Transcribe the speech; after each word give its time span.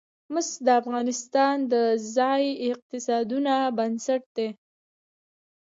مس 0.33 0.49
د 0.65 0.67
افغانستان 0.81 1.55
د 1.73 1.73
ځایي 2.15 2.51
اقتصادونو 2.69 3.55
بنسټ 3.77 4.23
دی. 4.37 4.49